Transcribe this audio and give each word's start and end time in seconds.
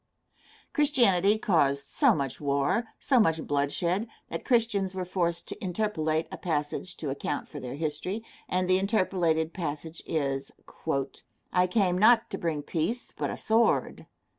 Christianity 0.73 1.37
caused 1.37 1.83
so 1.85 2.15
much 2.15 2.41
war, 2.41 2.85
so 2.99 3.19
much 3.19 3.45
bloodshed, 3.45 4.07
that 4.29 4.43
Christians 4.45 4.95
were 4.95 5.05
forced 5.05 5.47
to 5.49 5.63
interpolate 5.63 6.27
a 6.31 6.39
passage 6.39 6.97
to 6.97 7.11
account 7.11 7.47
for 7.47 7.59
their 7.59 7.75
history, 7.75 8.23
and 8.49 8.67
the 8.67 8.79
interpolated 8.79 9.53
passage 9.53 10.01
is, 10.07 10.51
"I 11.53 11.67
came 11.67 11.99
not 11.99 12.31
to 12.31 12.39
bring 12.39 12.63
peace, 12.63 13.13
but 13.15 13.29
a 13.29 13.37
sword." 13.37 14.07